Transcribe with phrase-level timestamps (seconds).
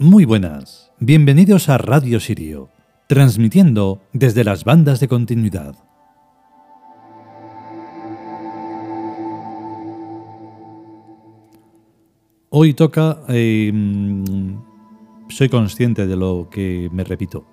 [0.00, 2.70] Muy buenas, bienvenidos a Radio Sirio,
[3.08, 5.74] transmitiendo desde las bandas de continuidad.
[12.48, 13.72] Hoy toca, eh,
[15.30, 17.48] soy consciente de lo que me repito,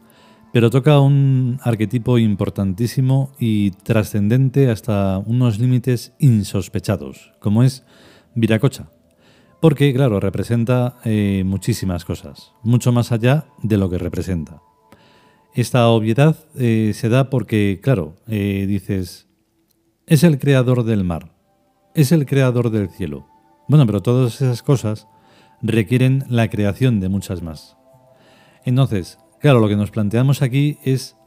[0.53, 7.83] pero toca un arquetipo importantísimo y trascendente hasta unos límites insospechados, como es
[8.35, 8.91] Viracocha
[9.65, 14.61] porque, claro, representa eh, muchísimas cosas, mucho más allá de lo que representa.
[15.55, 19.27] Esta obviedad eh, se da porque, claro, eh, dices,
[20.05, 21.35] es el creador del mar,
[21.95, 23.25] es el creador del cielo.
[23.67, 25.07] Bueno, pero todas esas cosas
[25.63, 27.75] requieren la creación de muchas más.
[28.65, 31.17] Entonces, claro, lo que nos planteamos aquí es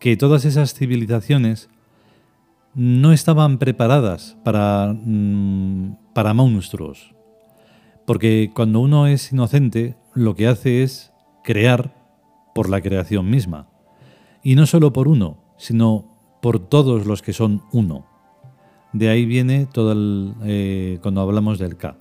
[0.00, 1.70] que todas esas civilizaciones
[2.74, 7.14] no estaban preparadas para, mm, para monstruos,
[8.10, 11.12] porque cuando uno es inocente, lo que hace es
[11.44, 11.94] crear
[12.56, 13.68] por la creación misma.
[14.42, 16.06] Y no solo por uno, sino
[16.42, 18.08] por todos los que son uno.
[18.92, 21.98] De ahí viene todo el, eh, cuando hablamos del K,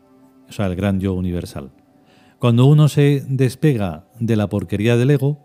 [0.49, 1.69] o sea, el gran yo universal.
[2.39, 5.37] Cuando uno se despega de la porquería del ego,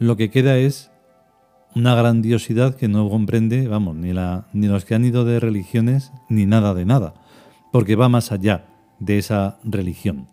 [0.00, 0.90] lo que queda es
[1.76, 6.10] una grandiosidad que no comprende, vamos, ni, la, ni los que han ido de religiones,
[6.28, 7.14] ni nada de nada,
[7.70, 8.64] porque va más allá
[8.98, 10.28] de esa religión.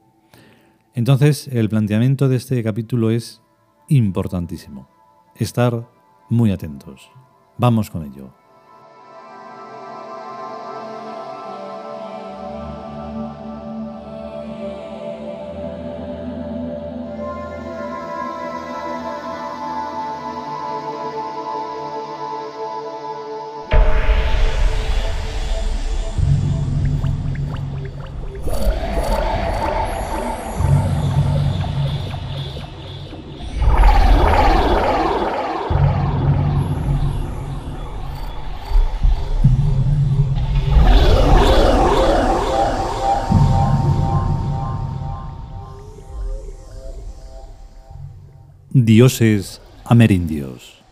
[0.93, 3.41] Entonces, el planteamiento de este capítulo es
[3.89, 4.87] importantísimo.
[5.35, 5.89] Estar
[6.29, 7.11] muy atentos.
[7.57, 8.44] Vamos con ello.
[48.77, 50.83] Dioses amerindios.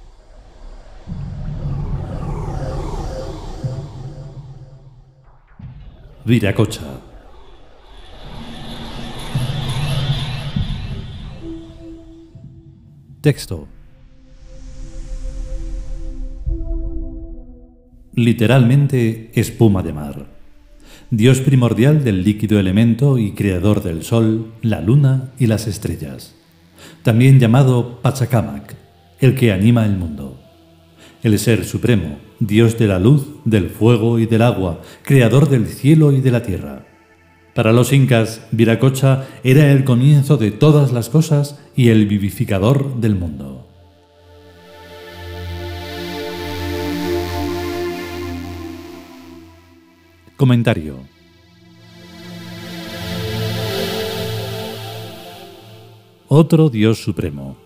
[6.23, 7.01] Viracocha.
[13.19, 13.67] Texto.
[18.13, 20.27] Literalmente espuma de mar.
[21.11, 26.33] Dios primordial del líquido elemento y creador del sol, la luna y las estrellas
[27.03, 28.75] también llamado Pachacamac,
[29.19, 30.39] el que anima el mundo.
[31.21, 36.11] El Ser Supremo, Dios de la luz, del fuego y del agua, creador del cielo
[36.11, 36.85] y de la tierra.
[37.53, 43.15] Para los incas, Viracocha era el comienzo de todas las cosas y el vivificador del
[43.15, 43.67] mundo.
[50.35, 51.12] Comentario
[56.33, 57.57] otro Dios supremo.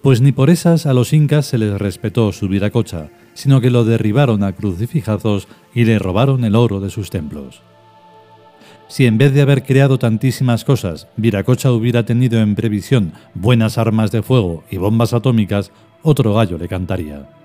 [0.00, 3.84] Pues ni por esas a los incas se les respetó su viracocha, sino que lo
[3.84, 7.60] derribaron a crucifijazos y le robaron el oro de sus templos.
[8.88, 14.10] Si en vez de haber creado tantísimas cosas, Viracocha hubiera tenido en previsión buenas armas
[14.10, 15.70] de fuego y bombas atómicas,
[16.02, 17.39] otro gallo le cantaría.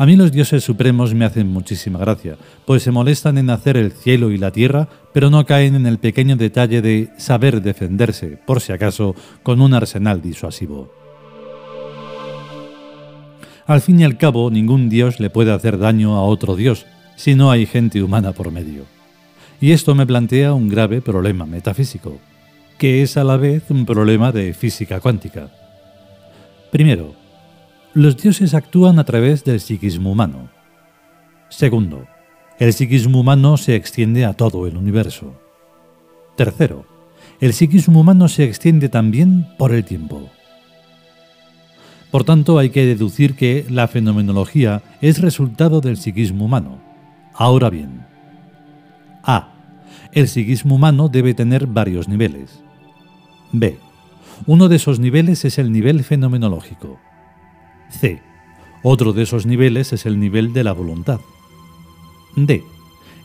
[0.00, 3.90] A mí los dioses supremos me hacen muchísima gracia, pues se molestan en hacer el
[3.90, 8.60] cielo y la tierra, pero no caen en el pequeño detalle de saber defenderse, por
[8.60, 10.92] si acaso, con un arsenal disuasivo.
[13.66, 16.86] Al fin y al cabo, ningún dios le puede hacer daño a otro dios,
[17.16, 18.84] si no hay gente humana por medio.
[19.60, 22.20] Y esto me plantea un grave problema metafísico,
[22.78, 25.50] que es a la vez un problema de física cuántica.
[26.70, 27.17] Primero,
[27.98, 30.50] los dioses actúan a través del psiquismo humano.
[31.48, 32.06] Segundo,
[32.60, 35.34] el psiquismo humano se extiende a todo el universo.
[36.36, 36.86] Tercero,
[37.40, 40.30] el psiquismo humano se extiende también por el tiempo.
[42.12, 46.78] Por tanto, hay que deducir que la fenomenología es resultado del psiquismo humano.
[47.34, 48.06] Ahora bien,
[49.24, 49.54] A.
[50.12, 52.62] El psiquismo humano debe tener varios niveles.
[53.50, 53.76] B.
[54.46, 57.00] Uno de esos niveles es el nivel fenomenológico.
[57.90, 58.20] C.
[58.82, 61.20] Otro de esos niveles es el nivel de la voluntad.
[62.36, 62.62] D.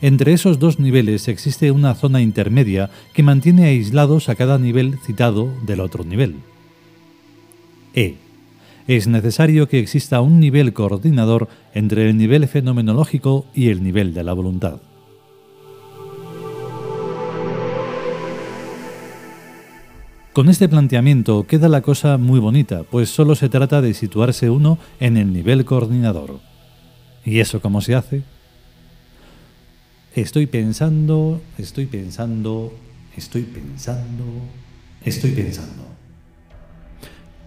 [0.00, 5.48] Entre esos dos niveles existe una zona intermedia que mantiene aislados a cada nivel citado
[5.64, 6.36] del otro nivel.
[7.94, 8.16] E.
[8.86, 14.24] Es necesario que exista un nivel coordinador entre el nivel fenomenológico y el nivel de
[14.24, 14.80] la voluntad.
[20.34, 24.78] Con este planteamiento queda la cosa muy bonita, pues solo se trata de situarse uno
[24.98, 26.40] en el nivel coordinador.
[27.24, 28.24] ¿Y eso cómo se hace?
[30.12, 32.72] Estoy pensando, estoy pensando,
[33.16, 34.24] estoy pensando,
[35.04, 35.84] estoy pensando.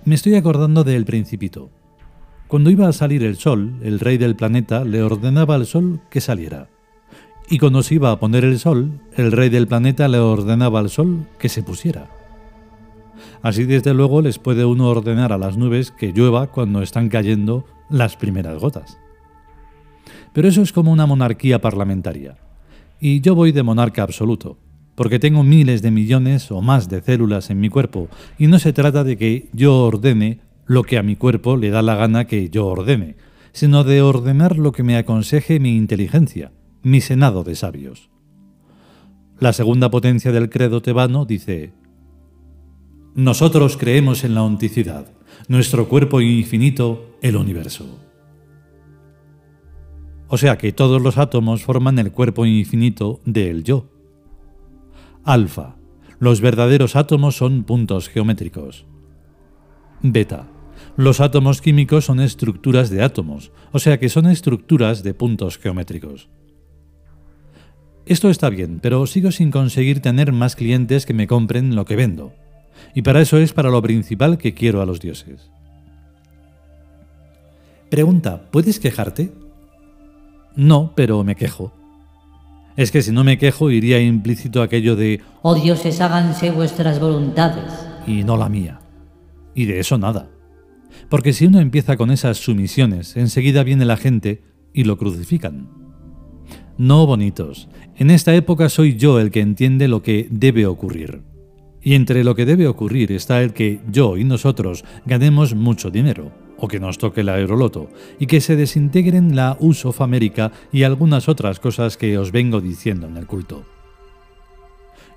[0.06, 1.70] Me estoy acordando del principito.
[2.48, 6.22] Cuando iba a salir el sol, el rey del planeta le ordenaba al sol que
[6.22, 6.70] saliera.
[7.50, 10.90] Y cuando se iba a poner el sol, el rey del planeta le ordenaba al
[10.90, 12.17] sol que se pusiera.
[13.42, 17.66] Así desde luego les puede uno ordenar a las nubes que llueva cuando están cayendo
[17.90, 18.98] las primeras gotas.
[20.34, 22.38] Pero eso es como una monarquía parlamentaria.
[23.00, 24.58] Y yo voy de monarca absoluto,
[24.96, 28.08] porque tengo miles de millones o más de células en mi cuerpo,
[28.38, 31.82] y no se trata de que yo ordene lo que a mi cuerpo le da
[31.82, 33.16] la gana que yo ordene,
[33.52, 36.52] sino de ordenar lo que me aconseje mi inteligencia,
[36.84, 38.10] mi senado de sabios.
[39.40, 41.74] La segunda potencia del credo tebano dice,
[43.18, 45.08] nosotros creemos en la onticidad,
[45.48, 47.98] nuestro cuerpo infinito, el universo.
[50.28, 53.90] O sea que todos los átomos forman el cuerpo infinito del yo.
[55.24, 55.78] Alfa.
[56.20, 58.86] Los verdaderos átomos son puntos geométricos.
[60.04, 60.48] Beta.
[60.96, 66.30] Los átomos químicos son estructuras de átomos, o sea que son estructuras de puntos geométricos.
[68.06, 71.96] Esto está bien, pero sigo sin conseguir tener más clientes que me compren lo que
[71.96, 72.32] vendo
[72.94, 75.50] y para eso es para lo principal que quiero a los dioses.
[77.90, 79.32] Pregunta, ¿puedes quejarte?
[80.56, 81.74] No, pero me quejo.
[82.76, 87.88] Es que si no me quejo iría implícito aquello de Oh dioses, háganse vuestras voluntades.
[88.06, 88.80] Y no la mía.
[89.56, 90.30] Y de eso nada.
[91.10, 95.70] Porque si uno empieza con esas sumisiones, enseguida viene la gente y lo crucifican.
[96.78, 101.22] No, bonitos, en esta época soy yo el que entiende lo que debe ocurrir.
[101.82, 106.32] Y entre lo que debe ocurrir está el que yo y nosotros ganemos mucho dinero,
[106.58, 107.90] o que nos toque la aeroloto,
[108.20, 112.62] y que se desintegren la US of America y algunas otras cosas que os vengo
[112.62, 113.64] diciendo en el culto.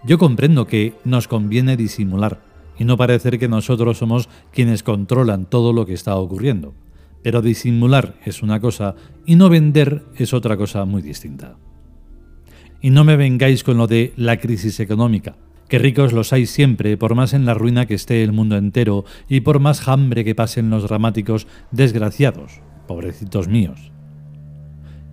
[0.05, 2.41] Yo comprendo que nos conviene disimular
[2.79, 6.75] y no parecer que nosotros somos quienes controlan todo lo que está ocurriendo,
[7.23, 8.95] pero disimular es una cosa
[9.27, 11.59] y no vender es otra cosa muy distinta.
[12.81, 15.37] Y no me vengáis con lo de la crisis económica,
[15.71, 19.05] que ricos los hay siempre, por más en la ruina que esté el mundo entero
[19.29, 23.93] y por más hambre que pasen los dramáticos desgraciados, pobrecitos míos.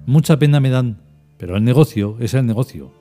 [0.07, 0.97] Mucha pena me dan,
[1.37, 2.91] pero el negocio es el negocio.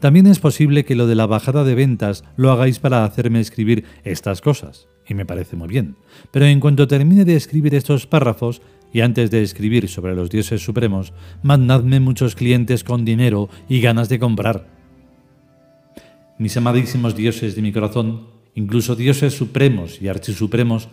[0.00, 3.84] También es posible que lo de la bajada de ventas lo hagáis para hacerme escribir
[4.02, 5.96] estas cosas, y me parece muy bien,
[6.30, 10.64] pero en cuanto termine de escribir estos párrafos, y antes de escribir sobre los dioses
[10.64, 11.12] supremos,
[11.42, 14.66] mandadme muchos clientes con dinero y ganas de comprar,
[16.38, 20.88] mis amadísimos dioses de mi corazón, incluso dioses supremos y archisupremos,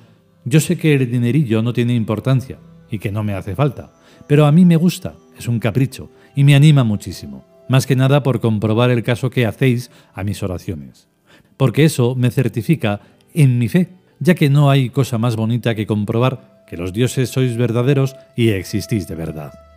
[0.45, 3.93] yo sé que el dinerillo no tiene importancia y que no me hace falta,
[4.27, 8.23] pero a mí me gusta, es un capricho y me anima muchísimo, más que nada
[8.23, 11.07] por comprobar el caso que hacéis a mis oraciones,
[11.57, 13.01] porque eso me certifica
[13.33, 17.29] en mi fe, ya que no hay cosa más bonita que comprobar que los dioses
[17.29, 19.70] sois verdaderos y existís de verdad.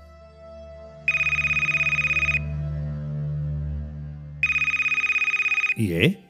[5.77, 6.21] ¿Y eh?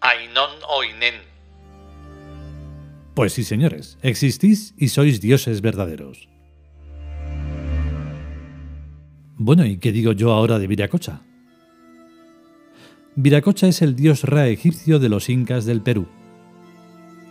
[0.00, 1.14] Ainon oinen.
[3.14, 6.28] Pues sí, señores, existís y sois dioses verdaderos.
[9.36, 11.22] Bueno, ¿y qué digo yo ahora de Viracocha?
[13.16, 16.06] Viracocha es el dios Ra egipcio de los incas del Perú.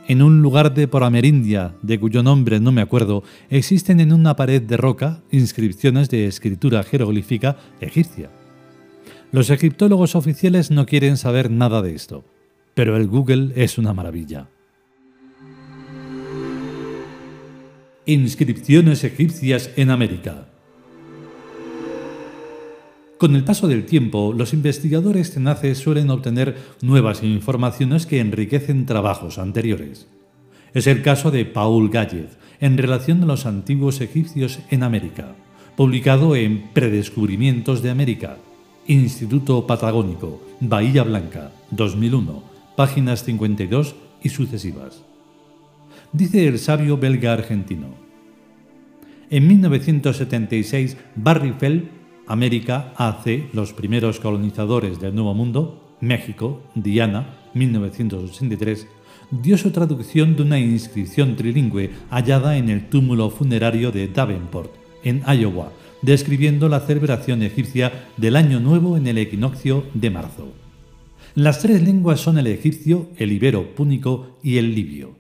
[0.08, 4.36] En un lugar de por Amerindia, de cuyo nombre no me acuerdo, existen en una
[4.36, 8.30] pared de roca inscripciones de escritura jeroglífica egipcia.
[9.34, 12.24] Los egiptólogos oficiales no quieren saber nada de esto,
[12.76, 14.48] pero el Google es una maravilla.
[18.06, 20.50] Inscripciones egipcias en América.
[23.18, 29.40] Con el paso del tiempo, los investigadores tenaces suelen obtener nuevas informaciones que enriquecen trabajos
[29.40, 30.08] anteriores.
[30.76, 35.36] Es el caso de Paul Gallez, en relación a los antiguos egipcios en América,
[35.76, 38.38] publicado en Predescubrimientos de América,
[38.88, 42.44] Instituto Patagónico, Bahía Blanca, 2001,
[42.76, 45.04] páginas 52 y sucesivas.
[46.12, 47.88] Dice el sabio belga argentino.
[49.30, 58.88] En 1976, Barry Feld América AC, los primeros colonizadores del Nuevo Mundo, México, Diana, 1983,
[59.32, 64.72] dio su traducción de una inscripción trilingüe hallada en el túmulo funerario de Davenport,
[65.04, 65.72] en Iowa,
[66.04, 70.54] describiendo la celebración egipcia del Año Nuevo en el equinoccio de marzo.
[71.34, 75.18] Las tres lenguas son el egipcio, el ibero púnico y el libio.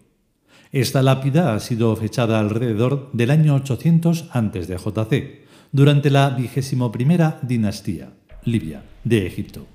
[0.71, 8.13] Esta lápida ha sido fechada alrededor del año 800 a.C., durante la vigésimo primera dinastía,
[8.43, 9.65] Libia, de Egipto.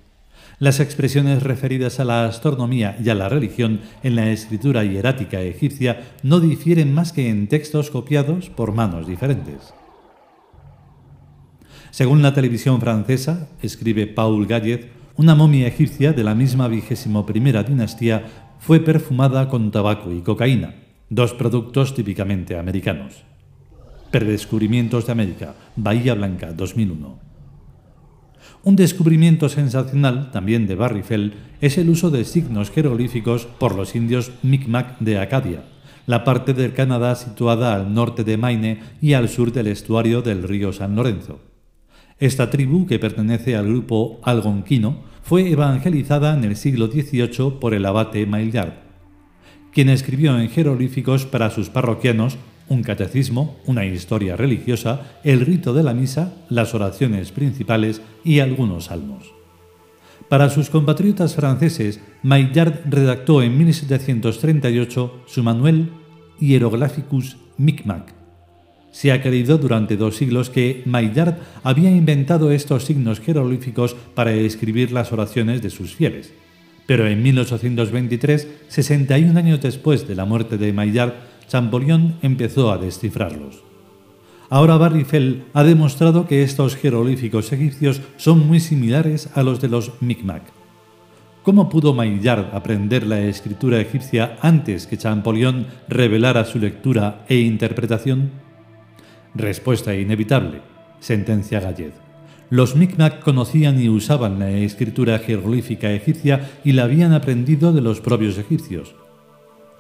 [0.61, 6.15] Las expresiones referidas a la astronomía y a la religión en la escritura hierática egipcia
[6.23, 9.75] no difieren más que en textos copiados por manos diferentes.
[11.99, 17.65] Según la televisión francesa, escribe Paul Gallet, una momia egipcia de la misma vigésimo primera
[17.65, 18.25] dinastía
[18.61, 20.77] fue perfumada con tabaco y cocaína,
[21.11, 23.25] dos productos típicamente americanos.
[24.13, 27.19] Predescubrimientos de América, Bahía Blanca, 2001.
[28.63, 33.97] Un descubrimiento sensacional, también de Barry Fell, es el uso de signos jeroglíficos por los
[33.97, 35.65] indios Micmac de Acadia,
[36.07, 40.45] la parte del Canadá situada al norte de Maine y al sur del estuario del
[40.45, 41.48] río San Lorenzo.
[42.21, 47.87] Esta tribu, que pertenece al grupo algonquino, fue evangelizada en el siglo XVIII por el
[47.87, 48.73] abate Maillard,
[49.73, 55.83] quien escribió en jeroglíficos para sus parroquianos un catecismo, una historia religiosa, el rito de
[55.83, 59.33] la misa, las oraciones principales y algunos salmos.
[60.29, 65.91] Para sus compatriotas franceses, Maillard redactó en 1738 su manual
[66.39, 68.18] Hieroglyphicus Micmac.
[68.99, 75.13] Se creído durante dos siglos que Maillard había inventado estos signos jeroglíficos para escribir las
[75.13, 76.35] oraciones de sus fieles.
[76.85, 81.13] Pero en 1823, 61 años después de la muerte de Maillard,
[81.47, 83.63] Champollion empezó a descifrarlos.
[84.51, 89.69] Ahora Barry Fell ha demostrado que estos jeroglíficos egipcios son muy similares a los de
[89.69, 90.43] los Micmac.
[91.45, 98.48] ¿Cómo pudo Maillard aprender la escritura egipcia antes que Champollion revelara su lectura e interpretación?
[99.35, 100.61] Respuesta inevitable,
[101.01, 101.93] sentencia Gallet.
[102.51, 108.01] Los Micmac conocían y usaban la escritura jeroglífica egipcia y la habían aprendido de los
[108.01, 108.95] propios egipcios.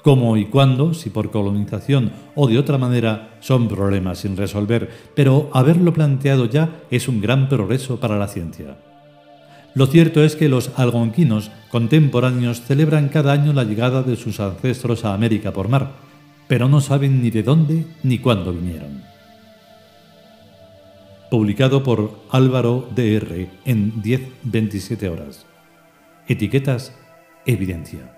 [0.02, 5.50] Cómo y cuándo, si por colonización o de otra manera, son problemas sin resolver, pero
[5.55, 8.76] haberlo planteado ya es un gran progreso para la ciencia.
[9.75, 15.05] Lo cierto es que los algonquinos contemporáneos celebran cada año la llegada de sus ancestros
[15.05, 15.93] a América por mar,
[16.49, 19.07] pero no saben ni de dónde ni cuándo vinieron.
[21.30, 25.44] Publicado por Álvaro DR en 10-27 horas.
[26.26, 26.94] Etiquetas
[27.44, 28.14] Evidencia.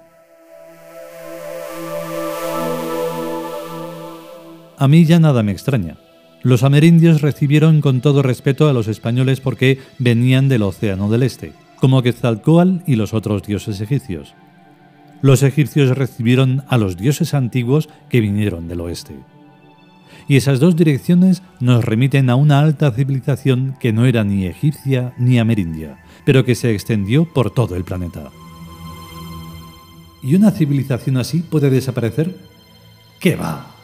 [4.79, 5.97] A mí ya nada me extraña.
[6.43, 11.52] Los amerindios recibieron con todo respeto a los españoles porque venían del Océano del Este,
[11.81, 14.35] como Quetzalcoatl y los otros dioses egipcios.
[15.21, 19.17] Los egipcios recibieron a los dioses antiguos que vinieron del oeste.
[20.31, 25.13] Y esas dos direcciones nos remiten a una alta civilización que no era ni egipcia
[25.19, 28.31] ni amerindia, pero que se extendió por todo el planeta.
[30.23, 32.37] ¿Y una civilización así puede desaparecer?
[33.19, 33.75] ¿Qué va?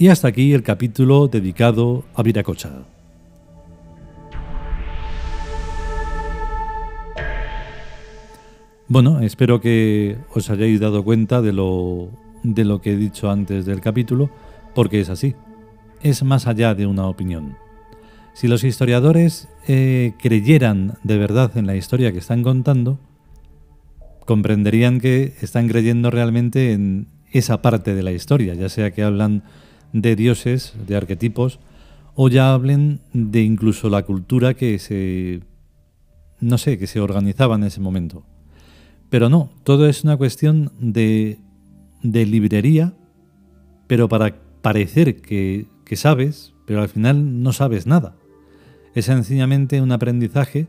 [0.00, 2.70] Y hasta aquí el capítulo dedicado a Viracocha.
[8.88, 12.08] Bueno, espero que os hayáis dado cuenta de lo,
[12.42, 14.30] de lo que he dicho antes del capítulo,
[14.74, 15.34] porque es así.
[16.00, 17.58] Es más allá de una opinión.
[18.32, 22.98] Si los historiadores eh, creyeran de verdad en la historia que están contando,
[24.24, 29.42] comprenderían que están creyendo realmente en esa parte de la historia, ya sea que hablan
[29.92, 31.60] de dioses, de arquetipos,
[32.14, 35.40] o ya hablen de incluso la cultura que se,
[36.40, 38.24] no sé, que se organizaba en ese momento.
[39.08, 41.38] Pero no, todo es una cuestión de,
[42.02, 42.94] de librería,
[43.86, 48.14] pero para parecer que, que sabes, pero al final no sabes nada.
[48.94, 50.68] Es sencillamente un aprendizaje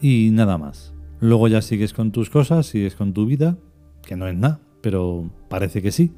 [0.00, 0.92] y nada más.
[1.20, 3.56] Luego ya sigues con tus cosas, sigues con tu vida,
[4.04, 6.12] que no es nada, pero parece que sí,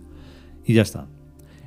[0.65, 1.07] y ya está.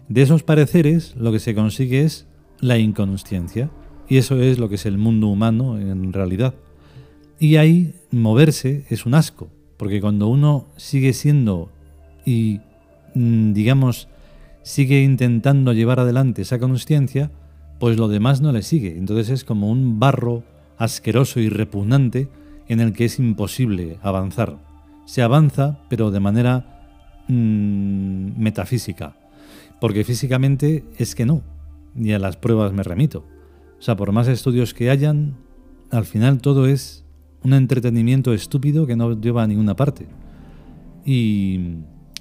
[0.09, 2.27] De esos pareceres lo que se consigue es
[2.59, 3.69] la inconsciencia,
[4.09, 6.53] Y eso es lo que es el mundo humano en realidad.
[7.39, 11.69] Y ahí moverse es un asco, porque cuando uno sigue siendo
[12.25, 12.61] y,
[13.15, 14.07] mm, digamos,
[14.63, 17.31] sigue intentando llevar adelante esa conciencia,
[17.79, 18.97] pues lo demás no le sigue.
[18.97, 20.43] Entonces es como un barro
[20.77, 22.29] asqueroso y repugnante
[22.67, 24.57] en el que es imposible avanzar.
[25.05, 26.83] Se avanza, pero de manera
[27.27, 29.15] mm, metafísica,
[29.79, 31.43] porque físicamente es que no,
[31.93, 33.25] ni a las pruebas me remito.
[33.79, 35.35] O sea, por más estudios que hayan,
[35.91, 37.05] al final todo es
[37.43, 40.07] un entretenimiento estúpido que no lleva a ninguna parte.
[41.05, 41.77] Y,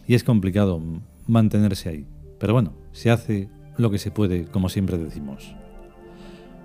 [0.07, 0.81] y es complicado
[1.27, 2.07] mantenerse ahí.
[2.39, 3.49] Pero bueno, se hace
[3.79, 5.55] lo que se puede, como siempre decimos.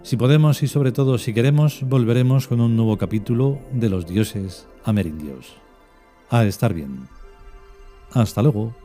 [0.04, 4.68] Si podemos y sobre todo si queremos, volveremos con un nuevo capítulo de los dioses
[4.84, 5.54] amerindios.
[6.30, 7.08] A estar bien.
[8.12, 8.81] Hasta luego.